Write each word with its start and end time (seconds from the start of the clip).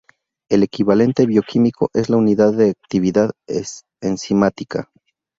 El 0.49 0.63
equivalente 0.63 1.27
bioquímico 1.27 1.91
es 1.93 2.09
la 2.09 2.17
unidad 2.17 2.53
de 2.53 2.71
actividad 2.71 3.33
enzimática. 4.01 4.89